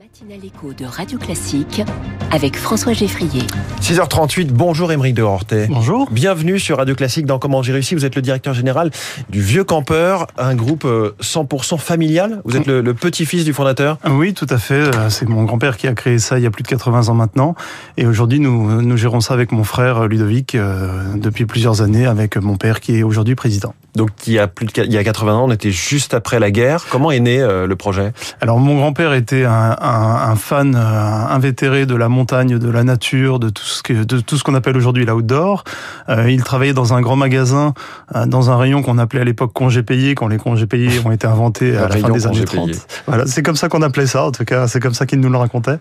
matinale 0.00 0.42
écho 0.46 0.72
de 0.72 0.86
Radio 0.86 1.18
Classique 1.18 1.82
avec 2.30 2.56
François 2.56 2.94
Geffrier. 2.94 3.42
6h38, 3.82 4.46
bonjour 4.46 4.90
Émeric 4.92 5.14
de 5.14 5.20
Hortet. 5.20 5.66
Bonjour. 5.68 6.10
Bienvenue 6.10 6.58
sur 6.58 6.78
Radio 6.78 6.94
Classique 6.94 7.26
dans 7.26 7.38
Comment 7.38 7.62
j'ai 7.62 7.74
réussi. 7.74 7.94
Vous 7.94 8.06
êtes 8.06 8.16
le 8.16 8.22
directeur 8.22 8.54
général 8.54 8.92
du 9.28 9.42
Vieux 9.42 9.62
Campeur, 9.62 10.26
un 10.38 10.54
groupe 10.54 10.86
100% 10.86 11.76
familial. 11.76 12.40
Vous 12.46 12.56
êtes 12.56 12.66
le, 12.66 12.80
le 12.80 12.94
petit-fils 12.94 13.44
du 13.44 13.52
fondateur 13.52 13.98
Oui, 14.10 14.32
tout 14.32 14.46
à 14.48 14.56
fait. 14.56 14.90
C'est 15.10 15.28
mon 15.28 15.44
grand-père 15.44 15.76
qui 15.76 15.86
a 15.86 15.92
créé 15.92 16.18
ça 16.18 16.38
il 16.38 16.44
y 16.44 16.46
a 16.46 16.50
plus 16.50 16.62
de 16.62 16.68
80 16.68 17.08
ans 17.08 17.14
maintenant. 17.14 17.54
Et 17.98 18.06
aujourd'hui, 18.06 18.40
nous, 18.40 18.80
nous 18.80 18.96
gérons 18.96 19.20
ça 19.20 19.34
avec 19.34 19.52
mon 19.52 19.64
frère 19.64 20.08
Ludovic 20.08 20.54
euh, 20.54 21.14
depuis 21.16 21.44
plusieurs 21.44 21.82
années, 21.82 22.06
avec 22.06 22.38
mon 22.38 22.56
père 22.56 22.80
qui 22.80 22.96
est 22.96 23.02
aujourd'hui 23.02 23.34
président. 23.34 23.74
Donc 23.96 24.10
il 24.26 24.34
y 24.34 24.38
a 24.38 24.46
plus 24.46 24.66
de 24.66 24.72
il 24.84 24.92
y 24.92 24.98
a 24.98 25.04
80 25.04 25.34
ans, 25.34 25.44
on 25.48 25.50
était 25.50 25.72
juste 25.72 26.14
après 26.14 26.38
la 26.38 26.50
guerre. 26.50 26.86
Comment 26.90 27.10
est 27.10 27.18
né 27.18 27.40
euh, 27.40 27.66
le 27.66 27.76
projet? 27.76 28.12
Alors 28.40 28.58
mon 28.58 28.76
grand-père 28.76 29.12
était 29.14 29.44
un, 29.44 29.76
un, 29.80 30.30
un 30.30 30.36
fan 30.36 30.76
euh, 30.76 31.34
invétéré 31.34 31.86
de 31.86 31.96
la 31.96 32.08
montagne, 32.08 32.58
de 32.58 32.70
la 32.70 32.84
nature, 32.84 33.40
de 33.40 33.48
tout 33.48 33.64
ce 33.64 33.82
que 33.82 34.04
de 34.04 34.20
tout 34.20 34.36
ce 34.36 34.44
qu'on 34.44 34.54
appelle 34.54 34.76
aujourd'hui 34.76 35.04
l'outdoor. 35.04 35.64
Euh, 36.08 36.30
il 36.30 36.44
travaillait 36.44 36.72
dans 36.72 36.94
un 36.94 37.00
grand 37.00 37.16
magasin, 37.16 37.74
euh, 38.14 38.26
dans 38.26 38.50
un 38.50 38.56
rayon 38.56 38.82
qu'on 38.82 38.98
appelait 38.98 39.22
à 39.22 39.24
l'époque 39.24 39.52
congé 39.52 39.82
payé, 39.82 40.14
quand 40.14 40.28
les 40.28 40.38
congés 40.38 40.66
payés 40.66 41.00
ont 41.04 41.10
été 41.10 41.26
inventés 41.26 41.76
à 41.76 41.88
la 41.88 41.96
fin 41.96 42.10
des 42.10 42.26
années 42.26 42.44
30. 42.44 42.66
Payé. 42.66 42.78
Voilà, 43.06 43.26
c'est 43.26 43.42
comme 43.42 43.56
ça 43.56 43.68
qu'on 43.68 43.82
appelait 43.82 44.06
ça. 44.06 44.24
En 44.24 44.30
tout 44.30 44.44
cas, 44.44 44.68
c'est 44.68 44.80
comme 44.80 44.94
ça 44.94 45.06
qu'il 45.06 45.18
nous 45.18 45.30
le 45.30 45.38
racontait. 45.38 45.78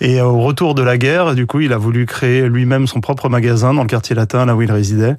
Et 0.00 0.22
au 0.22 0.40
retour 0.40 0.74
de 0.74 0.82
la 0.82 0.96
guerre, 0.96 1.34
du 1.34 1.46
coup, 1.46 1.60
il 1.60 1.74
a 1.74 1.78
voulu 1.78 2.06
créer 2.06 2.48
lui-même 2.48 2.86
son 2.86 3.00
propre 3.00 3.28
magasin 3.28 3.74
dans 3.74 3.82
le 3.82 3.88
quartier 3.88 4.16
latin, 4.16 4.46
là 4.46 4.56
où 4.56 4.62
il 4.62 4.72
résidait, 4.72 5.16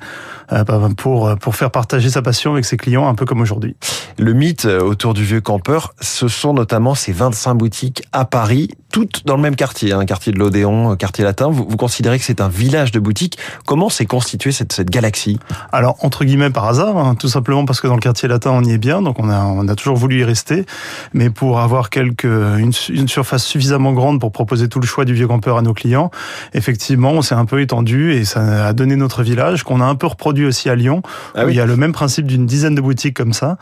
pour 0.98 1.36
pour 1.38 1.56
faire 1.56 1.72
partager 1.72 2.10
sa 2.10 2.22
passion 2.22 2.31
avec 2.52 2.66
ses 2.66 2.78
clients, 2.78 3.08
un 3.08 3.16
peu 3.16 3.26
comme 3.26 3.42
aujourd'hui. 3.42 3.76
Le 4.18 4.34
mythe 4.34 4.66
autour 4.66 5.14
du 5.14 5.24
vieux 5.24 5.42
campeur, 5.42 5.94
ce 6.02 6.28
sont 6.28 6.54
notamment 6.54 6.96
ces 6.96 7.12
25 7.12 7.56
boutiques 7.56 8.04
à 8.12 8.26
Paris, 8.26 8.70
toutes 8.92 9.26
dans 9.26 9.36
le 9.36 9.42
même 9.42 9.56
quartier, 9.56 9.94
un 9.94 10.00
hein, 10.00 10.06
quartier 10.06 10.32
de 10.32 10.40
l'Odéon, 10.40 10.96
quartier 10.96 11.24
latin. 11.24 11.50
Vous, 11.50 11.66
vous 11.68 11.78
considérez 11.78 12.20
que 12.20 12.26
c'est 12.26 12.42
un 12.42 12.48
village 12.50 12.92
de 12.92 13.00
boutiques. 13.00 13.38
Comment 13.66 13.90
s'est 13.90 14.06
constituée 14.06 14.52
cette, 14.52 14.74
cette 14.74 14.90
galaxie? 14.90 15.40
Alors, 15.72 15.98
entre 16.02 16.26
guillemets, 16.26 16.50
par 16.50 16.68
hasard, 16.68 16.98
hein, 16.98 17.16
tout 17.16 17.28
simplement 17.28 17.66
parce 17.66 17.82
que 17.82 17.88
dans 17.88 17.96
le 17.96 18.02
quartier 18.02 18.28
latin, 18.28 18.52
on 18.52 18.64
y 18.64 18.72
est 18.72 18.78
bien, 18.78 19.02
donc 19.02 19.20
on 19.20 19.30
a, 19.30 19.44
on 19.44 19.68
a 19.68 19.76
toujours 19.76 19.96
voulu 19.96 20.20
y 20.20 20.24
rester. 20.24 20.66
Mais 21.14 21.30
pour 21.30 21.60
avoir 21.60 21.90
quelques, 21.90 22.26
une, 22.26 22.72
une 22.90 23.08
surface 23.08 23.46
suffisamment 23.46 23.94
grande 23.94 24.20
pour 24.20 24.32
proposer 24.32 24.68
tout 24.68 24.80
le 24.80 24.86
choix 24.86 25.06
du 25.06 25.14
vieux 25.14 25.28
campeur 25.28 25.58
à 25.58 25.62
nos 25.62 25.74
clients, 25.74 26.12
effectivement, 26.54 27.12
on 27.12 27.22
s'est 27.22 27.36
un 27.36 27.46
peu 27.46 27.62
étendu 27.62 28.14
et 28.14 28.26
ça 28.26 28.68
a 28.68 28.74
donné 28.74 28.96
notre 28.96 29.24
village, 29.24 29.64
qu'on 29.64 29.82
a 29.82 29.86
un 29.86 29.96
peu 29.96 30.08
reproduit 30.08 30.46
aussi 30.46 30.70
à 30.70 30.76
Lyon, 30.76 31.02
ah 31.36 31.44
où 31.44 31.48
oui. 31.48 31.54
il 31.54 31.58
y 31.58 31.62
a 31.62 31.66
le 31.66 31.78
même 31.78 31.94
principe 31.94 32.28
d'une 32.28 32.46
dizaine 32.46 32.76
de 32.76 32.82
boutiques 32.82 33.16
comme 33.16 33.34
ça. 33.34 33.58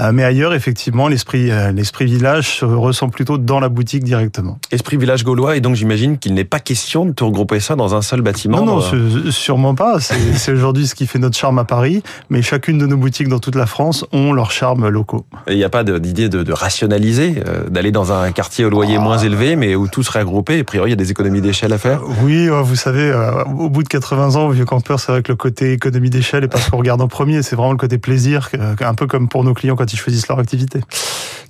Euh, 0.00 0.12
mais 0.12 0.24
ailleurs, 0.24 0.54
effectivement, 0.54 1.08
l'esprit 1.08 1.50
l'esprit 1.72 2.06
village 2.06 2.58
se 2.58 2.64
ressent 2.64 3.08
plutôt 3.08 3.38
dans 3.38 3.60
la 3.60 3.68
boutique 3.68 4.04
directement. 4.04 4.58
Esprit 4.72 4.96
village 4.96 5.22
gaulois, 5.22 5.56
et 5.56 5.60
donc 5.60 5.74
j'imagine 5.74 6.16
qu'il 6.16 6.32
n'est 6.32 6.44
pas 6.44 6.58
question 6.58 7.04
de 7.04 7.12
tout 7.12 7.26
regrouper 7.26 7.60
ça 7.60 7.76
dans 7.76 7.94
un 7.94 8.00
seul 8.00 8.22
bâtiment. 8.22 8.64
Non, 8.64 8.80
non, 8.80 8.82
euh... 8.94 9.30
sûrement 9.30 9.74
pas. 9.74 9.98
C'est 10.00 10.50
aujourd'hui 10.50 10.86
ce 10.86 10.94
qui 10.94 11.06
fait 11.06 11.18
notre 11.18 11.36
charme 11.36 11.58
à 11.58 11.64
Paris, 11.64 12.02
mais 12.30 12.40
chacune 12.40 12.78
de 12.78 12.86
nos 12.86 12.96
boutiques 12.96 13.28
dans 13.28 13.38
toute 13.38 13.54
la 13.54 13.66
France 13.66 14.06
ont 14.12 14.32
leurs 14.32 14.50
charmes 14.50 14.88
locaux. 14.88 15.26
Il 15.46 15.56
n'y 15.56 15.64
a 15.64 15.68
pas 15.68 15.84
d'idée 15.84 16.30
de, 16.30 16.42
de, 16.42 16.52
rationaliser, 16.54 17.42
euh, 17.46 17.68
d'aller 17.68 17.92
dans 17.92 18.12
un 18.12 18.32
quartier 18.32 18.64
au 18.64 18.70
loyer 18.70 18.96
ah. 18.96 19.00
moins 19.00 19.18
élevé, 19.18 19.56
mais 19.56 19.74
où 19.74 19.88
tout 19.88 20.02
serait 20.02 20.22
regroupé, 20.22 20.56
et 20.56 20.60
a 20.60 20.64
priori 20.64 20.88
il 20.88 20.92
y 20.92 20.94
a 20.94 20.96
des 20.96 21.10
économies 21.10 21.42
d'échelle 21.42 21.74
à 21.74 21.78
faire 21.78 22.00
Oui, 22.22 22.48
vous 22.48 22.76
savez, 22.76 23.10
euh, 23.10 23.44
au 23.44 23.68
bout 23.68 23.82
de 23.82 23.88
80 23.88 24.36
ans, 24.36 24.46
au 24.46 24.52
Vieux 24.52 24.64
Campeur, 24.64 25.00
c'est 25.00 25.12
vrai 25.12 25.22
que 25.22 25.32
le 25.32 25.36
côté 25.36 25.72
économie 25.72 26.08
d'échelle 26.08 26.44
est 26.44 26.48
pas 26.48 26.58
ce 26.58 26.70
qu'on 26.70 26.78
regarde 26.78 27.02
en 27.02 27.08
premier, 27.08 27.42
c'est 27.42 27.56
vraiment 27.56 27.72
le 27.72 27.78
côté 27.78 27.98
plaisir, 27.98 28.48
un 28.80 28.94
peu 28.94 29.06
comme 29.06 29.28
pour 29.28 29.44
nos 29.44 29.52
clients 29.52 29.76
quand 29.76 29.92
ils 29.92 29.98
choisissent 29.98 30.28
leur 30.28 30.38
activité. 30.38 30.80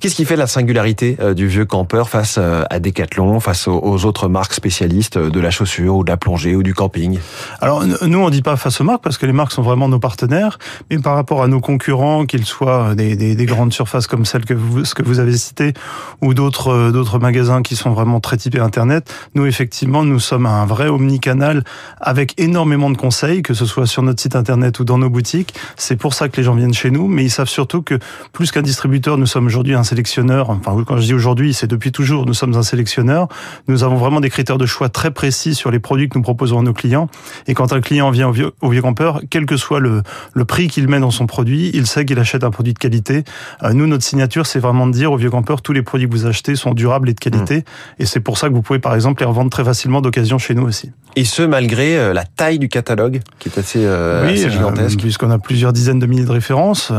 Qu'est-ce 0.02 0.16
qui 0.16 0.24
fait 0.24 0.34
la 0.34 0.48
singularité 0.48 1.16
euh, 1.20 1.32
du 1.32 1.46
vieux 1.46 1.64
campeur 1.64 2.08
face 2.08 2.34
euh, 2.36 2.64
à 2.70 2.80
Decathlon, 2.80 3.38
face 3.38 3.68
aux 3.68 4.04
autres 4.04 4.26
marques 4.26 4.52
spécialistes 4.52 5.16
de 5.16 5.38
la 5.38 5.52
chaussure 5.52 5.94
ou 5.94 6.02
de 6.02 6.10
la 6.10 6.16
plongée 6.16 6.56
ou 6.56 6.64
du 6.64 6.74
camping? 6.74 7.20
Alors 7.60 7.84
nous 7.86 8.18
on 8.18 8.28
dit 8.28 8.42
pas 8.42 8.56
face 8.56 8.80
aux 8.80 8.84
marques 8.84 9.04
parce 9.04 9.16
que 9.16 9.26
les 9.26 9.32
marques 9.32 9.52
sont 9.52 9.62
vraiment 9.62 9.88
nos 9.88 10.00
partenaires, 10.00 10.58
mais 10.90 10.98
par 10.98 11.14
rapport 11.14 11.40
à 11.44 11.46
nos 11.46 11.60
concurrents, 11.60 12.26
qu'ils 12.26 12.46
soient 12.46 12.96
des, 12.96 13.14
des, 13.14 13.36
des, 13.36 13.46
grandes 13.46 13.72
surfaces 13.72 14.08
comme 14.08 14.24
celles 14.24 14.44
que 14.44 14.54
vous, 14.54 14.84
ce 14.84 14.96
que 14.96 15.04
vous 15.04 15.20
avez 15.20 15.36
citées 15.36 15.72
ou 16.20 16.34
d'autres 16.34 16.72
euh, 16.72 16.90
d'autres 16.90 17.20
magasins 17.20 17.62
qui 17.62 17.76
sont 17.76 17.92
vraiment 17.92 18.18
très 18.18 18.38
typés 18.38 18.58
internet, 18.58 19.08
nous 19.36 19.46
effectivement 19.46 20.02
nous 20.02 20.18
sommes 20.18 20.46
un 20.46 20.66
vrai 20.66 20.88
omnicanal 20.88 21.62
avec 22.00 22.34
énormément 22.40 22.90
de 22.90 22.96
conseils, 22.96 23.42
que 23.42 23.54
ce 23.54 23.66
soit 23.66 23.86
sur 23.86 24.02
notre 24.02 24.20
site 24.20 24.34
internet 24.34 24.80
ou 24.80 24.84
dans 24.84 24.98
nos 24.98 25.10
boutiques. 25.10 25.54
C'est 25.76 25.94
pour 25.94 26.12
ça 26.12 26.28
que 26.28 26.38
les 26.38 26.42
gens 26.42 26.56
viennent 26.56 26.74
chez 26.74 26.90
nous, 26.90 27.06
mais 27.06 27.22
ils 27.22 27.30
savent 27.30 27.48
surtout 27.48 27.82
que 27.82 28.00
plus 28.32 28.50
qu'un 28.50 28.62
distributeur, 28.62 29.16
nous 29.16 29.26
sommes 29.26 29.46
aujourd'hui 29.46 29.74
un 29.74 29.91
sélectionneur. 29.92 30.48
Enfin, 30.48 30.74
quand 30.86 30.96
je 30.96 31.02
dis 31.02 31.12
aujourd'hui, 31.12 31.52
c'est 31.52 31.66
depuis 31.66 31.92
toujours, 31.92 32.24
nous 32.24 32.32
sommes 32.32 32.56
un 32.56 32.62
sélectionneur. 32.62 33.28
Nous 33.68 33.84
avons 33.84 33.96
vraiment 33.96 34.20
des 34.20 34.30
critères 34.30 34.56
de 34.56 34.64
choix 34.64 34.88
très 34.88 35.10
précis 35.10 35.54
sur 35.54 35.70
les 35.70 35.80
produits 35.80 36.08
que 36.08 36.16
nous 36.16 36.22
proposons 36.22 36.60
à 36.60 36.62
nos 36.62 36.72
clients. 36.72 37.08
Et 37.46 37.52
quand 37.52 37.74
un 37.74 37.82
client 37.82 38.10
vient 38.10 38.28
au 38.28 38.32
vieux, 38.32 38.52
au 38.62 38.70
vieux 38.70 38.80
campeur, 38.80 39.20
quel 39.28 39.44
que 39.44 39.58
soit 39.58 39.80
le, 39.80 40.02
le 40.32 40.44
prix 40.46 40.68
qu'il 40.68 40.88
met 40.88 40.98
dans 40.98 41.10
son 41.10 41.26
produit, 41.26 41.70
il 41.74 41.86
sait 41.86 42.06
qu'il 42.06 42.18
achète 42.18 42.42
un 42.42 42.50
produit 42.50 42.72
de 42.72 42.78
qualité. 42.78 43.24
Euh, 43.62 43.74
nous, 43.74 43.86
notre 43.86 44.04
signature, 44.04 44.46
c'est 44.46 44.60
vraiment 44.60 44.86
de 44.86 44.92
dire 44.92 45.12
au 45.12 45.18
vieux 45.18 45.30
campeur, 45.30 45.60
tous 45.60 45.74
les 45.74 45.82
produits 45.82 46.08
que 46.08 46.14
vous 46.14 46.24
achetez 46.24 46.56
sont 46.56 46.72
durables 46.72 47.10
et 47.10 47.14
de 47.14 47.20
qualité. 47.20 47.58
Mmh. 47.58 48.02
Et 48.02 48.06
c'est 48.06 48.20
pour 48.20 48.38
ça 48.38 48.48
que 48.48 48.54
vous 48.54 48.62
pouvez, 48.62 48.78
par 48.78 48.94
exemple, 48.94 49.20
les 49.20 49.26
revendre 49.26 49.50
très 49.50 49.64
facilement 49.64 50.00
d'occasion 50.00 50.38
chez 50.38 50.54
nous 50.54 50.62
aussi. 50.62 50.90
Et 51.16 51.24
ce, 51.24 51.42
malgré 51.42 51.98
euh, 51.98 52.14
la 52.14 52.24
taille 52.24 52.58
du 52.58 52.70
catalogue, 52.70 53.20
qui 53.38 53.50
est 53.50 53.58
assez, 53.58 53.84
euh, 53.84 54.24
oui, 54.26 54.32
assez 54.32 54.50
gigantesque. 54.50 54.98
Euh, 54.98 55.02
puisqu'on 55.02 55.30
a 55.30 55.38
plusieurs 55.38 55.74
dizaines 55.74 55.98
de 55.98 56.06
milliers 56.06 56.24
de 56.24 56.32
références. 56.32 56.92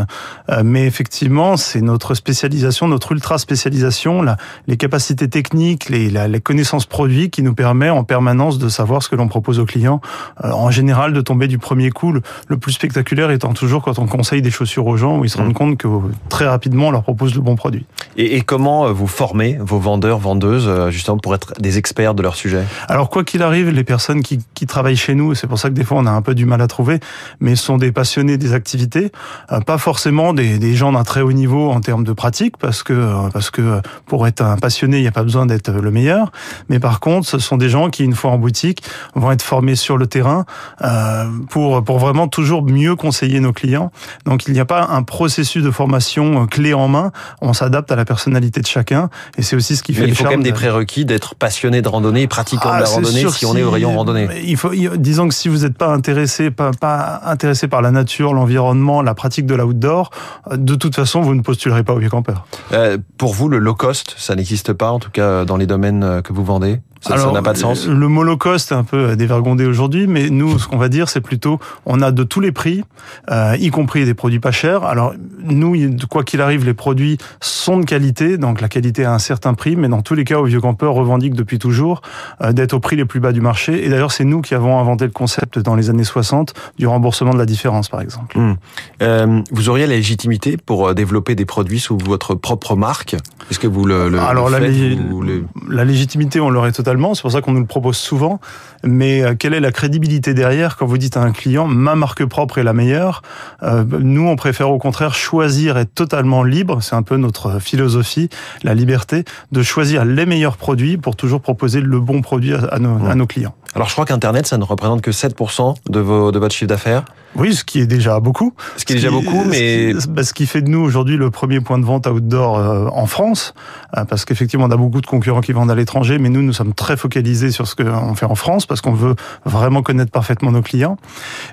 Euh, 0.50 0.62
mais 0.64 0.86
effectivement, 0.86 1.58
c'est 1.58 1.82
notre 1.82 2.14
spécialisation, 2.14 2.83
notre 2.88 3.12
ultra 3.12 3.38
spécialisation, 3.38 4.22
la, 4.22 4.38
les 4.68 4.78
capacités 4.78 5.30
techniques, 5.30 5.90
les, 5.90 6.10
la, 6.10 6.28
les 6.28 6.40
connaissances 6.40 6.86
produits 6.86 7.30
qui 7.30 7.44
nous 7.44 7.54
permet 7.54 7.90
en 7.90 8.04
permanence 8.04 8.58
de 8.58 8.70
savoir 8.70 9.04
ce 9.04 9.10
que 9.10 9.16
l'on 9.16 9.28
propose 9.28 9.60
aux 9.60 9.66
clients. 9.66 10.02
Euh, 10.44 10.52
en 10.52 10.72
général, 10.72 11.14
de 11.14 11.22
tomber 11.22 11.48
du 11.48 11.58
premier 11.58 11.90
coup. 11.90 12.12
Le, 12.12 12.22
le, 12.48 12.58
plus 12.58 12.72
spectaculaire 12.72 13.32
étant 13.32 13.54
toujours 13.54 13.84
quand 13.84 14.00
on 14.00 14.06
conseille 14.06 14.42
des 14.42 14.52
chaussures 14.52 14.88
aux 14.88 14.98
gens 14.98 15.18
où 15.18 15.26
ils 15.26 15.30
se 15.30 15.38
rendent 15.38 15.50
mmh. 15.50 15.54
compte 15.54 15.78
que 15.78 15.88
très 16.30 16.48
rapidement, 16.48 16.88
on 16.88 16.92
leur 16.92 17.04
propose 17.04 17.36
le 17.36 17.42
bon 17.42 17.56
produit. 17.56 17.86
Et, 18.18 18.38
et 18.38 18.42
comment 18.42 18.92
vous 18.92 19.08
formez 19.08 19.58
vos 19.60 19.80
vendeurs, 19.80 20.20
vendeuses, 20.20 20.70
justement 20.90 21.18
pour 21.18 21.34
être 21.34 21.54
des 21.60 21.78
experts 21.78 22.14
de 22.14 22.22
leur 22.22 22.36
sujet? 22.36 22.64
Alors, 22.88 23.10
quoi 23.10 23.24
qu'il 23.24 23.42
arrive, 23.42 23.70
les 23.70 23.84
personnes 23.84 24.22
qui, 24.22 24.40
qui 24.54 24.68
travaillent 24.68 24.96
chez 24.96 25.16
nous, 25.16 25.34
c'est 25.36 25.48
pour 25.48 25.60
ça 25.60 25.70
que 25.70 25.74
des 25.74 25.84
fois 25.84 25.98
on 25.98 26.06
a 26.06 26.12
un 26.12 26.22
peu 26.22 26.36
du 26.36 26.46
mal 26.46 26.62
à 26.62 26.68
trouver, 26.68 27.00
mais 27.40 27.56
sont 27.56 27.78
des 27.78 27.92
passionnés 27.92 28.38
des 28.38 28.54
activités, 28.54 29.12
euh, 29.52 29.62
pas 29.62 29.78
forcément 29.78 30.34
des, 30.34 30.60
des 30.60 30.76
gens 30.76 30.92
d'un 30.92 31.04
très 31.04 31.22
haut 31.22 31.32
niveau 31.32 31.72
en 31.72 31.82
termes 31.82 32.04
de 32.04 32.14
pratique, 32.14 32.58
parce 32.58 32.84
que 32.84 32.94
euh, 32.94 33.30
parce 33.32 33.50
que 33.50 33.82
pour 34.06 34.28
être 34.28 34.42
un 34.42 34.58
passionné, 34.58 34.98
il 34.98 35.02
n'y 35.02 35.08
a 35.08 35.12
pas 35.12 35.24
besoin 35.24 35.46
d'être 35.46 35.72
le 35.72 35.92
meilleur, 35.92 36.32
mais 36.70 36.80
par 36.80 37.00
contre, 37.00 37.28
ce 37.28 37.40
sont 37.40 37.58
des 37.58 37.70
gens 37.70 37.90
qui, 37.90 38.04
une 38.04 38.16
fois 38.16 38.32
en 38.32 38.38
boutique, 38.38 38.84
vont 39.16 39.32
être 39.32 39.42
formés 39.42 39.76
sur 39.76 39.98
le 39.98 40.08
terrain 40.08 40.46
euh, 40.82 41.26
pour 41.50 41.84
pour 41.84 42.00
vraiment 42.00 42.28
toujours 42.28 42.64
mieux 42.64 42.96
conseiller 42.96 43.40
nos 43.40 43.54
clients. 43.54 43.92
Donc 44.26 44.48
il 44.48 44.54
n'y 44.54 44.60
a 44.60 44.66
pas 44.66 44.88
un 44.90 45.04
processus 45.04 45.64
de 45.64 45.72
formation 45.72 46.46
clé 46.48 46.74
en 46.74 46.88
main, 46.88 47.12
on 47.42 47.54
s'adapte 47.54 47.92
à 47.92 47.96
la 47.96 48.03
personnalité 48.06 48.62
de 48.62 48.68
chacun, 48.68 49.10
et 49.38 49.42
c'est 49.42 49.56
aussi 49.56 49.76
ce 49.76 49.84
qui 49.84 49.94
fait. 49.94 50.02
Mais 50.02 50.08
il 50.08 50.16
faut 50.16 50.24
quand 50.24 50.32
même 50.32 50.44
des 50.44 50.54
prérequis 50.54 51.06
d'être 51.06 51.36
passionné 51.36 51.82
de 51.82 51.88
randonnée, 51.88 52.28
pratiquant 52.28 52.70
ah, 52.72 52.78
de 52.78 52.84
la 52.84 52.90
randonnée, 52.90 53.30
si 53.30 53.46
on 53.46 53.56
est 53.56 53.64
au 53.64 53.72
rayon 53.72 53.96
randonnée. 53.96 54.28
Il 54.46 54.58
faut, 54.58 54.72
disons 54.96 55.28
que 55.28 55.34
si 55.34 55.50
vous 55.50 55.60
n'êtes 55.60 55.78
pas 55.78 55.88
intéressé, 55.88 56.52
pas, 56.52 56.72
pas 56.72 57.22
intéressé 57.26 57.68
par 57.68 57.82
la 57.82 57.92
nature, 57.92 58.34
l'environnement, 58.34 59.02
la 59.02 59.14
pratique 59.14 59.46
de 59.46 59.56
l'outdoor, 59.56 60.10
de 60.52 60.76
toute 60.76 60.96
façon, 60.96 61.22
vous 61.22 61.36
ne 61.36 61.42
postulerez 61.42 61.84
pas 61.84 61.94
au 61.94 62.00
vieux 62.00 62.10
campeur. 62.10 62.46
Euh, 62.72 62.98
pour 63.18 63.34
vous, 63.34 63.50
le 63.50 63.60
low 63.60 63.76
cost, 63.76 64.16
ça 64.18 64.36
n'existe 64.36 64.74
pas, 64.74 64.92
en 64.92 65.00
tout 65.00 65.12
cas 65.12 65.46
dans 65.46 65.58
les 65.58 65.68
domaines 65.68 66.22
que 66.24 66.34
vous 66.34 66.44
vendez? 66.44 66.80
Ça 67.04 67.32
n'a 67.32 67.42
pas 67.42 67.54
de 67.54 67.58
sens. 67.58 67.88
Le 67.88 68.08
mot 68.08 68.24
cost 68.38 68.72
est 68.72 68.76
un 68.76 68.84
peu 68.84 69.16
dévergondé 69.16 69.66
aujourd'hui, 69.66 70.08
mais 70.08 70.30
nous, 70.30 70.58
ce 70.58 70.68
qu'on 70.68 70.78
va 70.78 70.90
dire, 70.90 71.10
c'est 71.10 71.22
plutôt, 71.22 71.60
on 71.86 72.02
a 72.02 72.12
de 72.12 72.24
tous 72.24 72.40
les 72.40 72.52
prix, 72.52 72.84
euh, 73.30 73.56
y 73.60 73.70
compris 73.70 74.06
des 74.06 74.14
produits 74.14 74.40
pas 74.40 74.52
chers. 74.52 74.84
Alors 74.84 75.14
nous, 75.44 75.76
quoi 76.10 76.24
qu'il 76.24 76.42
arrive, 76.42 76.66
les 76.66 76.74
produits 76.74 77.18
sont 77.42 77.78
de 77.78 77.86
qualité, 77.86 78.38
donc 78.38 78.62
la 78.62 78.70
qualité 78.70 79.06
a 79.06 79.14
un 79.14 79.20
certain 79.20 79.54
prix, 79.54 79.76
mais 79.76 79.90
dans 79.90 80.02
tous 80.02 80.16
les 80.16 80.24
cas, 80.24 80.40
au 80.40 80.46
vieux 80.46 80.62
campeur 80.62 80.94
revendique 80.94 81.34
depuis 81.34 81.60
toujours 81.60 82.02
euh, 82.42 82.54
d'être 82.54 82.74
au 82.74 82.80
prix 82.80 82.96
les 82.96 83.06
plus 83.06 83.20
bas 83.20 83.32
du 83.32 83.42
marché. 83.42 83.86
Et 83.86 83.90
d'ailleurs, 83.90 84.12
c'est 84.12 84.26
nous 84.26 84.42
qui 84.42 84.56
avons 84.56 84.80
inventé 84.80 85.06
le 85.06 85.12
concept 85.12 85.60
dans 85.60 85.76
les 85.76 85.90
années 85.90 86.04
60 86.04 86.54
du 86.78 86.88
remboursement 86.88 87.34
de 87.34 87.40
la 87.40 87.46
différence, 87.46 87.90
par 87.90 88.02
exemple. 88.02 88.40
Mmh. 88.40 88.56
Euh, 89.02 89.42
vous 89.52 89.70
auriez 89.70 89.88
la 89.88 89.96
légitimité 89.96 90.58
pour 90.58 90.94
développer 90.96 91.36
des 91.36 91.46
produits 91.46 91.80
sous 91.80 91.98
votre 91.98 92.36
propre 92.36 92.76
marque? 92.76 93.16
Est-ce 93.52 93.60
que 93.60 93.68
vous 93.68 93.86
le, 93.86 94.10
le 94.10 94.20
Alors 94.20 94.50
le 94.50 94.60
la, 94.60 94.62
faites, 94.62 95.00
vous 95.10 95.22
le... 95.22 95.46
la 95.70 95.84
légitimité, 95.84 96.40
on 96.40 96.50
l'aurait 96.50 96.72
totalement 96.72 96.93
c'est 97.14 97.22
pour 97.22 97.32
ça 97.32 97.42
qu'on 97.42 97.54
nous 97.54 97.60
le 97.60 97.66
propose 97.66 97.98
souvent. 97.98 98.40
Mais 98.84 99.24
euh, 99.24 99.36
quelle 99.38 99.54
est 99.54 99.60
la 99.60 99.72
crédibilité 99.72 100.34
derrière 100.34 100.78
quand 100.78 100.86
vous 100.86 100.98
dites 100.98 101.18
à 101.18 101.22
un 101.22 101.32
client 101.32 101.68
ma 101.68 101.96
marque 101.96 102.26
propre 102.26 102.58
est 102.58 102.64
la 102.64 102.74
meilleure 102.74 103.22
euh, 103.64 103.84
Nous, 104.00 104.28
on 104.28 104.36
préfère 104.36 104.70
au 104.70 104.78
contraire 104.78 105.14
choisir 105.14 105.78
être 105.78 105.94
totalement 105.94 106.44
libre. 106.44 106.82
C'est 106.82 106.96
un 106.96 107.04
peu 107.04 107.18
notre 107.18 107.60
philosophie, 107.60 108.30
la 108.64 108.74
liberté 108.74 109.24
de 109.52 109.64
choisir 109.64 110.06
les 110.06 110.26
meilleurs 110.26 110.58
produits 110.58 110.98
pour 110.98 111.16
toujours 111.16 111.42
proposer 111.42 111.82
le 111.82 112.00
bon 112.00 112.22
produit 112.22 112.54
à 112.54 112.80
nos, 112.80 113.06
à 113.06 113.16
nos 113.16 113.28
clients. 113.28 113.56
Alors 113.76 113.88
je 113.88 113.94
crois 113.94 114.06
qu'Internet, 114.06 114.46
ça 114.46 114.58
ne 114.58 114.64
représente 114.64 115.02
que 115.02 115.12
7% 115.12 115.76
de, 115.90 116.00
vos, 116.00 116.32
de 116.32 116.40
votre 116.40 116.54
chiffre 116.54 116.70
d'affaires. 116.70 117.06
Oui, 117.36 117.56
ce 117.56 117.64
qui 117.64 117.80
est 117.80 117.88
déjà 117.88 118.20
beaucoup. 118.20 118.54
Ce 118.78 118.86
qui 118.86 118.94
est 118.94 118.96
déjà 118.98 119.12
beaucoup, 119.12 119.44
mais... 119.46 119.94
Ce 119.94 120.06
qui, 120.06 120.08
bah, 120.10 120.24
ce 120.24 120.34
qui 120.34 120.46
fait 120.46 120.62
de 120.62 120.70
nous 120.70 120.80
aujourd'hui 120.80 121.18
le 121.18 121.32
premier 121.32 121.60
point 121.60 121.80
de 121.80 121.86
vente 121.86 122.08
outdoor 122.08 122.58
euh, 122.58 122.88
en 122.94 123.06
France, 123.06 123.54
euh, 123.98 124.06
parce 124.06 124.26
qu'effectivement 124.26 124.66
on 124.66 124.72
a 124.72 124.78
beaucoup 124.78 125.02
de 125.02 125.06
concurrents 125.06 125.42
qui 125.42 125.52
vendent 125.52 125.72
à 125.72 125.76
l'étranger, 125.76 126.18
mais 126.20 126.30
nous, 126.30 126.42
nous 126.42 126.54
sommes 126.54 126.74
très 126.74 126.98
focalisés 126.98 127.52
sur 127.52 127.68
ce 127.68 127.76
qu'on 127.76 128.16
fait 128.16 128.26
en 128.26 128.36
France, 128.36 128.66
parce 128.66 128.82
qu'on 128.82 128.94
veut 128.94 129.16
vraiment 129.46 129.82
connaître 129.82 130.12
parfaitement 130.12 130.52
nos 130.52 130.62
clients. 130.62 130.98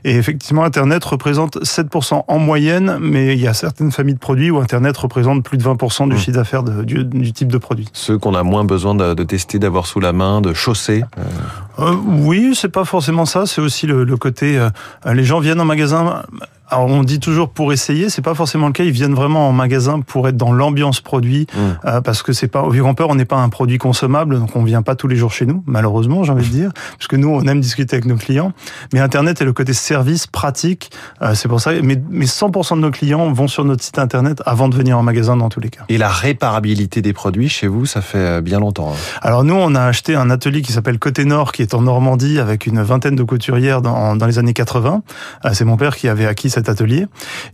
Et 0.04 0.16
effectivement, 0.16 0.64
Internet 0.64 1.04
représente 1.04 1.56
7% 1.58 2.24
en 2.26 2.38
moyenne, 2.38 2.98
mais 3.00 3.34
il 3.34 3.40
y 3.40 3.48
a 3.48 3.54
certaines 3.54 3.92
familles 3.92 4.14
de 4.14 4.18
produits 4.18 4.50
où 4.50 4.58
Internet 4.58 4.96
représente 4.96 5.42
plus 5.42 5.58
de 5.58 5.64
20% 5.64 6.08
du 6.08 6.14
mmh. 6.14 6.18
chiffre 6.18 6.36
d'affaires 6.36 6.62
du, 6.62 7.04
du, 7.04 7.32
type 7.32 7.50
de 7.50 7.58
produit. 7.58 7.88
Ceux 7.92 8.18
qu'on 8.18 8.34
a 8.34 8.42
moins 8.42 8.64
besoin 8.64 8.94
de, 8.94 9.14
de 9.14 9.24
tester, 9.24 9.58
d'avoir 9.58 9.86
sous 9.86 10.00
la 10.00 10.12
main, 10.12 10.40
de 10.40 10.52
chausser 10.52 11.04
euh... 11.18 11.22
Euh, 11.78 11.94
Oui, 11.94 12.54
c'est 12.54 12.68
pas 12.68 12.84
forcément 12.84 13.24
ça, 13.24 13.46
c'est 13.46 13.60
aussi 13.60 13.86
le, 13.86 14.04
le 14.04 14.16
côté... 14.16 14.58
Euh, 14.58 14.70
les 15.12 15.24
gens 15.24 15.40
viennent 15.40 15.60
en 15.60 15.69
magasin 15.70 16.26
alors 16.70 16.86
on 16.86 17.02
dit 17.02 17.20
toujours 17.20 17.50
pour 17.50 17.72
essayer, 17.72 18.08
c'est 18.10 18.22
pas 18.22 18.34
forcément 18.34 18.66
le 18.66 18.72
cas. 18.72 18.84
Ils 18.84 18.90
viennent 18.90 19.14
vraiment 19.14 19.48
en 19.48 19.52
magasin 19.52 20.00
pour 20.00 20.28
être 20.28 20.36
dans 20.36 20.52
l'ambiance 20.52 21.00
produit, 21.00 21.46
mmh. 21.52 21.58
euh, 21.86 22.00
parce 22.00 22.22
que 22.22 22.32
c'est 22.32 22.48
pas 22.48 22.62
au 22.62 22.70
vieux 22.70 22.82
grand 22.82 22.94
on 23.00 23.14
n'est 23.14 23.24
pas 23.24 23.38
un 23.38 23.48
produit 23.48 23.78
consommable, 23.78 24.38
donc 24.38 24.54
on 24.56 24.62
vient 24.62 24.82
pas 24.82 24.94
tous 24.94 25.08
les 25.08 25.16
jours 25.16 25.32
chez 25.32 25.46
nous, 25.46 25.62
malheureusement, 25.66 26.22
j'ai 26.22 26.32
envie 26.32 26.46
de 26.46 26.52
dire, 26.52 26.70
parce 26.98 27.06
que 27.06 27.16
nous 27.16 27.28
on 27.28 27.42
aime 27.42 27.60
discuter 27.60 27.96
avec 27.96 28.04
nos 28.04 28.16
clients. 28.16 28.52
Mais 28.92 29.00
Internet 29.00 29.40
est 29.40 29.44
le 29.44 29.52
côté 29.52 29.72
service 29.72 30.26
pratique, 30.26 30.90
euh, 31.22 31.34
c'est 31.34 31.48
pour 31.48 31.60
ça. 31.60 31.72
Mais, 31.82 32.00
mais 32.10 32.26
100% 32.26 32.76
de 32.76 32.80
nos 32.80 32.90
clients 32.90 33.32
vont 33.32 33.48
sur 33.48 33.64
notre 33.64 33.82
site 33.82 33.98
Internet 33.98 34.42
avant 34.46 34.68
de 34.68 34.76
venir 34.76 34.98
en 34.98 35.02
magasin 35.02 35.36
dans 35.36 35.48
tous 35.48 35.60
les 35.60 35.70
cas. 35.70 35.82
Et 35.88 35.98
la 35.98 36.08
réparabilité 36.08 37.02
des 37.02 37.12
produits 37.12 37.48
chez 37.48 37.66
vous, 37.66 37.86
ça 37.86 38.02
fait 38.02 38.18
euh, 38.18 38.40
bien 38.40 38.60
longtemps. 38.60 38.92
Hein. 38.92 39.18
Alors 39.22 39.44
nous, 39.44 39.54
on 39.54 39.74
a 39.74 39.82
acheté 39.82 40.14
un 40.14 40.30
atelier 40.30 40.62
qui 40.62 40.72
s'appelle 40.72 40.98
Côté 40.98 41.24
Nord, 41.24 41.52
qui 41.52 41.62
est 41.62 41.74
en 41.74 41.82
Normandie, 41.82 42.38
avec 42.38 42.66
une 42.66 42.82
vingtaine 42.82 43.16
de 43.16 43.22
couturières 43.22 43.82
dans, 43.82 44.16
dans 44.16 44.26
les 44.26 44.38
années 44.38 44.52
80. 44.52 45.02
Euh, 45.44 45.50
c'est 45.52 45.64
mon 45.64 45.76
père 45.76 45.96
qui 45.96 46.08
avait 46.08 46.26
acquis 46.26 46.50
cet 46.60 46.68
atelier. 46.68 47.06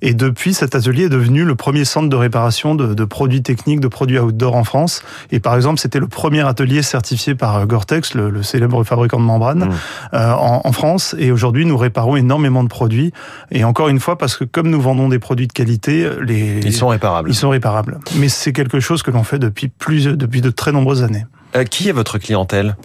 Et 0.02 0.14
depuis, 0.14 0.52
cet 0.52 0.74
atelier 0.74 1.04
est 1.04 1.08
devenu 1.08 1.44
le 1.44 1.54
premier 1.54 1.84
centre 1.84 2.08
de 2.08 2.16
réparation 2.16 2.74
de, 2.74 2.92
de 2.92 3.04
produits 3.04 3.42
techniques, 3.42 3.80
de 3.80 3.88
produits 3.88 4.18
outdoor 4.18 4.56
en 4.56 4.64
France. 4.64 5.02
Et 5.30 5.38
par 5.38 5.54
exemple, 5.54 5.78
c'était 5.78 6.00
le 6.00 6.08
premier 6.08 6.46
atelier 6.46 6.82
certifié 6.82 7.34
par 7.34 7.66
Gore-Tex, 7.66 8.14
le, 8.14 8.30
le, 8.30 8.42
célèbre 8.42 8.82
fabricant 8.82 9.18
de 9.18 9.24
membranes, 9.24 9.66
mmh. 9.66 10.14
euh, 10.14 10.32
en, 10.32 10.62
en, 10.64 10.72
France. 10.72 11.14
Et 11.18 11.30
aujourd'hui, 11.30 11.66
nous 11.66 11.76
réparons 11.76 12.16
énormément 12.16 12.64
de 12.64 12.68
produits. 12.68 13.12
Et 13.52 13.62
encore 13.64 13.88
une 13.88 14.00
fois, 14.00 14.18
parce 14.18 14.36
que 14.36 14.44
comme 14.44 14.70
nous 14.70 14.80
vendons 14.80 15.08
des 15.08 15.20
produits 15.20 15.46
de 15.46 15.52
qualité, 15.52 16.10
les 16.22 16.60
ils 16.64 16.72
sont 16.72 16.88
réparables. 16.88 17.30
Ils 17.30 17.34
sont 17.34 17.50
réparables. 17.50 18.00
Mais 18.16 18.28
c'est 18.28 18.52
quelque 18.52 18.80
chose 18.80 19.02
que 19.02 19.10
l'on 19.12 19.22
fait 19.22 19.38
depuis 19.38 19.68
plus 19.68 20.06
depuis 20.06 20.40
de 20.40 20.50
très 20.50 20.72
nombreuses 20.72 21.04
années. 21.04 21.26
Euh, 21.54 21.64
qui 21.64 21.88
est 21.88 21.92
votre 21.92 22.18
clientèle? 22.18 22.76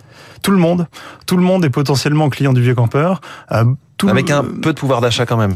Tout 0.44 0.51
le 0.51 0.57
monde. 0.57 0.88
Tout 1.25 1.38
le 1.38 1.44
monde 1.44 1.65
est 1.65 1.69
potentiellement 1.69 2.29
client 2.29 2.53
du 2.53 2.62
vieux 2.62 2.75
campeur. 2.75 3.21
Euh, 3.51 3.65
tout 3.97 4.09
Avec 4.09 4.31
un 4.31 4.44
peu 4.44 4.73
de 4.73 4.79
pouvoir 4.79 5.01
d'achat 5.01 5.25
quand 5.25 5.38
même 5.38 5.53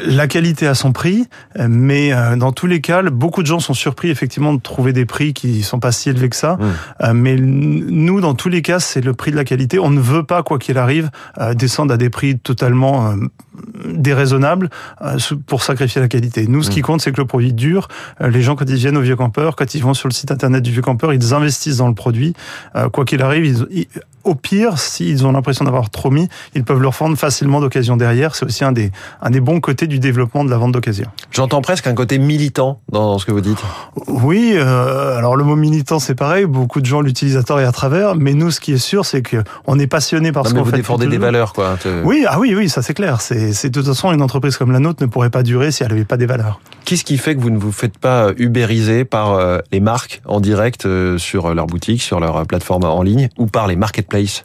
la 0.00 0.26
qualité 0.26 0.66
à 0.66 0.74
son 0.74 0.92
prix, 0.92 1.26
mais 1.58 2.12
euh, 2.12 2.36
dans 2.36 2.52
tous 2.52 2.66
les 2.66 2.80
cas, 2.80 3.02
beaucoup 3.02 3.42
de 3.42 3.46
gens 3.46 3.60
sont 3.60 3.74
surpris 3.74 4.10
effectivement 4.10 4.54
de 4.54 4.60
trouver 4.60 4.92
des 4.92 5.06
prix 5.06 5.32
qui 5.32 5.62
sont 5.62 5.80
pas 5.80 5.92
si 5.92 6.10
élevés 6.10 6.28
que 6.28 6.36
ça. 6.36 6.56
Mmh. 6.56 7.12
Mais 7.12 7.36
nous, 7.36 8.20
dans 8.20 8.34
tous 8.34 8.48
les 8.48 8.62
cas, 8.62 8.80
c'est 8.80 9.00
le 9.00 9.14
prix 9.14 9.30
de 9.30 9.36
la 9.36 9.44
qualité. 9.44 9.78
On 9.78 9.90
ne 9.90 10.00
veut 10.00 10.24
pas, 10.24 10.42
quoi 10.42 10.58
qu'il 10.58 10.78
arrive, 10.78 11.10
descendre 11.54 11.94
à 11.94 11.96
des 11.96 12.10
prix 12.10 12.38
totalement 12.38 13.14
déraisonnable 13.86 14.70
pour 15.46 15.62
sacrifier 15.62 16.00
la 16.00 16.08
qualité. 16.08 16.46
Nous, 16.46 16.62
ce 16.62 16.70
qui 16.70 16.82
compte, 16.82 17.00
c'est 17.00 17.12
que 17.12 17.20
le 17.20 17.26
produit 17.26 17.52
dure. 17.52 17.88
Les 18.20 18.42
gens, 18.42 18.56
quand 18.56 18.68
ils 18.68 18.76
viennent 18.76 18.96
au 18.96 19.02
Vieux 19.02 19.16
Campeur, 19.16 19.56
quand 19.56 19.74
ils 19.74 19.82
vont 19.82 19.94
sur 19.94 20.08
le 20.08 20.14
site 20.14 20.30
internet 20.30 20.62
du 20.62 20.72
Vieux 20.72 20.82
Campeur, 20.82 21.12
ils 21.12 21.34
investissent 21.34 21.78
dans 21.78 21.88
le 21.88 21.94
produit. 21.94 22.34
Quoi 22.92 23.04
qu'il 23.04 23.22
arrive, 23.22 23.46
ils, 23.46 23.66
ils, 23.70 23.86
au 24.26 24.34
pire, 24.34 24.78
s'ils 24.78 25.24
ont 25.24 25.32
l'impression 25.32 25.64
d'avoir 25.64 25.88
trop 25.88 26.10
mis, 26.10 26.28
ils 26.54 26.64
peuvent 26.64 26.80
le 26.80 26.88
revendre 26.88 27.16
facilement 27.16 27.60
d'occasion 27.60 27.96
derrière. 27.96 28.34
C'est 28.34 28.44
aussi 28.44 28.64
un 28.64 28.72
des, 28.72 28.90
un 29.22 29.30
des 29.30 29.40
bons 29.40 29.60
côtés 29.60 29.86
du 29.86 30.00
développement 30.00 30.44
de 30.44 30.50
la 30.50 30.58
vente 30.58 30.72
d'occasion. 30.72 31.06
J'entends 31.30 31.62
presque 31.62 31.86
un 31.86 31.94
côté 31.94 32.18
militant 32.18 32.80
dans 32.90 33.18
ce 33.18 33.24
que 33.24 33.32
vous 33.32 33.40
dites. 33.40 33.62
Oui, 34.08 34.54
euh, 34.54 35.16
alors 35.16 35.36
le 35.36 35.44
mot 35.44 35.54
militant, 35.54 36.00
c'est 36.00 36.16
pareil. 36.16 36.44
Beaucoup 36.46 36.80
de 36.80 36.86
gens 36.86 37.00
l'utilisent 37.00 37.36
à 37.36 37.44
tort 37.44 37.60
et 37.60 37.64
à 37.64 37.72
travers. 37.72 38.16
Mais 38.16 38.34
nous, 38.34 38.50
ce 38.50 38.58
qui 38.58 38.72
est 38.72 38.78
sûr, 38.78 39.06
c'est 39.06 39.22
que 39.22 39.44
on 39.66 39.78
est 39.78 39.86
passionné 39.86 40.32
par 40.32 40.42
non, 40.42 40.50
ce 40.50 40.54
qu'on 40.54 40.64
fait. 40.64 40.70
Vous 40.72 40.76
défendez 40.76 41.06
des 41.06 41.18
valeurs, 41.18 41.52
quoi. 41.52 41.78
Oui, 42.02 42.24
ah 42.28 42.40
oui, 42.40 42.54
oui, 42.56 42.68
ça 42.68 42.82
c'est 42.82 42.94
clair. 42.94 43.20
C'est, 43.20 43.52
c'est 43.52 43.70
de 43.70 43.74
toute 43.74 43.86
façon 43.86 44.12
une 44.12 44.22
entreprise 44.22 44.56
comme 44.56 44.72
la 44.72 44.80
nôtre 44.80 45.02
ne 45.02 45.06
pourrait 45.06 45.30
pas 45.30 45.44
durer 45.44 45.70
si 45.70 45.84
elle 45.84 45.90
n'avait 45.90 46.04
pas 46.04 46.16
des 46.16 46.26
valeurs. 46.26 46.60
Qu'est-ce 46.84 47.04
qui 47.04 47.16
fait 47.16 47.36
que 47.36 47.40
vous 47.40 47.50
ne 47.50 47.58
vous 47.58 47.72
faites 47.72 47.98
pas 47.98 48.30
ubériser 48.36 49.04
par 49.04 49.32
euh, 49.32 49.58
les 49.72 49.80
marques 49.80 50.22
en 50.24 50.40
direct 50.40 50.86
euh, 50.86 51.18
sur 51.18 51.54
leur 51.54 51.66
boutique, 51.66 52.02
sur 52.02 52.18
leur 52.18 52.46
plateforme 52.46 52.84
en 52.84 53.02
ligne 53.02 53.28
ou 53.38 53.46
par 53.46 53.68
les 53.68 53.76
marketplaces? 53.76 54.15
É 54.16 54.18
país 54.18 54.42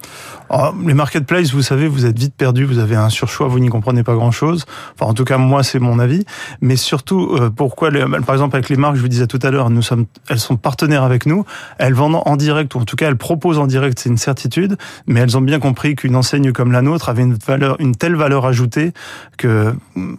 Les 0.85 0.93
marketplaces, 0.93 1.53
vous 1.53 1.61
savez, 1.61 1.87
vous 1.87 2.05
êtes 2.05 2.17
vite 2.17 2.35
perdu, 2.35 2.65
vous 2.65 2.79
avez 2.79 2.95
un 2.95 3.09
surchoix, 3.09 3.47
vous 3.47 3.59
n'y 3.59 3.69
comprenez 3.69 4.03
pas 4.03 4.15
grand-chose. 4.15 4.65
Enfin, 4.95 5.09
en 5.09 5.13
tout 5.13 5.23
cas, 5.23 5.37
moi, 5.37 5.63
c'est 5.63 5.79
mon 5.79 5.99
avis. 5.99 6.25
Mais 6.61 6.75
surtout, 6.75 7.35
euh, 7.35 7.49
pourquoi, 7.49 7.89
les, 7.89 8.01
par 8.25 8.35
exemple, 8.35 8.55
avec 8.55 8.69
les 8.69 8.75
marques, 8.75 8.95
je 8.95 9.01
vous 9.01 9.07
disais 9.07 9.27
tout 9.27 9.39
à 9.43 9.51
l'heure, 9.51 9.69
nous 9.69 9.81
sommes, 9.81 10.05
elles 10.29 10.39
sont 10.39 10.57
partenaires 10.57 11.03
avec 11.03 11.25
nous. 11.25 11.45
Elles 11.77 11.93
vendent 11.93 12.21
en 12.25 12.35
direct, 12.35 12.75
ou 12.75 12.79
en 12.79 12.85
tout 12.85 12.95
cas, 12.95 13.07
elles 13.07 13.17
proposent 13.17 13.59
en 13.59 13.67
direct, 13.67 13.99
c'est 13.99 14.09
une 14.09 14.17
certitude. 14.17 14.77
Mais 15.07 15.21
elles 15.21 15.37
ont 15.37 15.41
bien 15.41 15.59
compris 15.59 15.95
qu'une 15.95 16.15
enseigne 16.15 16.51
comme 16.51 16.71
la 16.71 16.81
nôtre 16.81 17.09
avait 17.09 17.23
une 17.23 17.35
valeur, 17.35 17.77
une 17.79 17.95
telle 17.95 18.15
valeur 18.15 18.45
ajoutée 18.45 18.91
que 19.37 19.73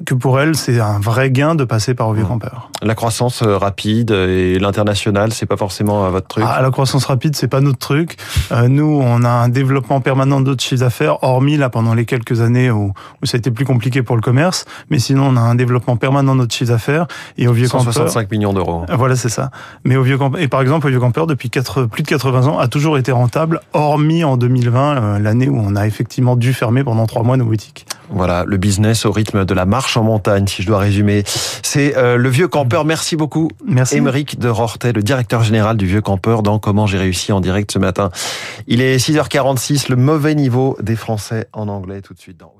que 0.04 0.14
pour 0.14 0.40
elles, 0.40 0.56
c'est 0.56 0.80
un 0.80 0.98
vrai 0.98 1.30
gain 1.30 1.54
de 1.54 1.64
passer 1.64 1.94
par 1.94 2.12
Vieux 2.12 2.24
Campeur. 2.24 2.70
La 2.82 2.94
croissance 2.94 3.42
euh, 3.42 3.56
rapide 3.56 4.10
et 4.10 4.58
l'international, 4.58 5.32
c'est 5.32 5.46
pas 5.46 5.56
forcément 5.56 6.08
votre 6.10 6.28
truc? 6.28 6.44
Ah, 6.46 6.62
la 6.62 6.70
croissance 6.70 7.04
rapide, 7.04 7.36
c'est 7.36 7.48
pas 7.48 7.60
notre 7.60 7.78
truc. 7.78 8.16
Euh, 8.50 8.68
nous, 8.68 9.00
on 9.02 9.24
a 9.24 9.28
un 9.28 9.48
développement 9.48 10.00
permanent 10.00 10.21
maintenant 10.22 10.40
d'autres 10.40 10.62
chiffres 10.62 10.82
d'affaires, 10.82 11.22
hormis 11.22 11.56
là 11.56 11.68
pendant 11.68 11.94
les 11.94 12.04
quelques 12.04 12.40
années 12.40 12.70
où, 12.70 12.92
où 13.22 13.26
ça 13.26 13.36
a 13.36 13.38
été 13.38 13.50
plus 13.50 13.64
compliqué 13.64 14.02
pour 14.02 14.14
le 14.14 14.22
commerce. 14.22 14.64
Mais 14.88 15.00
sinon, 15.00 15.26
on 15.26 15.36
a 15.36 15.40
un 15.40 15.56
développement 15.56 15.96
permanent 15.96 16.34
de 16.34 16.40
notre 16.40 16.54
chiffre 16.54 16.70
d'affaires. 16.70 17.06
Et 17.38 17.48
au 17.48 17.52
vieux 17.52 17.66
165 17.66 18.06
campeur, 18.06 18.26
millions 18.30 18.52
d'euros. 18.52 18.84
Voilà, 18.96 19.16
c'est 19.16 19.28
ça. 19.28 19.50
Mais 19.84 19.96
au 19.96 20.02
vieux 20.02 20.18
campeur, 20.18 20.40
et 20.40 20.46
par 20.46 20.62
exemple, 20.62 20.86
au 20.86 20.90
vieux 20.90 21.00
campeur, 21.00 21.26
depuis 21.26 21.50
4, 21.50 21.86
plus 21.86 22.04
de 22.04 22.08
80 22.08 22.46
ans, 22.46 22.58
a 22.58 22.68
toujours 22.68 22.98
été 22.98 23.10
rentable, 23.10 23.60
hormis 23.72 24.22
en 24.22 24.36
2020, 24.36 24.96
euh, 24.96 25.18
l'année 25.18 25.48
où 25.48 25.58
on 25.58 25.74
a 25.74 25.86
effectivement 25.86 26.36
dû 26.36 26.52
fermer 26.52 26.84
pendant 26.84 27.06
trois 27.06 27.24
mois 27.24 27.36
nos 27.36 27.46
boutiques. 27.46 27.86
Voilà, 28.10 28.44
le 28.46 28.58
business 28.58 29.06
au 29.06 29.12
rythme 29.12 29.44
de 29.44 29.54
la 29.54 29.64
marche 29.64 29.96
en 29.96 30.02
montagne, 30.02 30.46
si 30.46 30.62
je 30.62 30.66
dois 30.66 30.78
résumer. 30.78 31.24
C'est 31.62 31.96
euh, 31.96 32.16
le 32.16 32.28
vieux 32.28 32.48
campeur. 32.48 32.84
Merci 32.84 33.16
beaucoup. 33.16 33.48
Merci. 33.66 33.96
Émeric 33.96 34.38
de 34.38 34.48
Rortet, 34.48 34.92
le 34.92 35.02
directeur 35.02 35.42
général 35.42 35.76
du 35.76 35.86
vieux 35.86 36.02
campeur 36.02 36.42
dans 36.42 36.58
Comment 36.58 36.86
j'ai 36.86 36.98
réussi 36.98 37.32
en 37.32 37.40
direct 37.40 37.72
ce 37.72 37.78
matin. 37.78 38.10
Il 38.66 38.82
est 38.82 38.96
6h46, 38.98 39.88
le 39.88 39.96
mauvais 40.12 40.34
niveau 40.34 40.76
des 40.82 40.94
Français 40.94 41.48
en 41.54 41.68
anglais 41.68 42.02
tout 42.02 42.12
de 42.12 42.18
suite 42.18 42.36
dans 42.36 42.52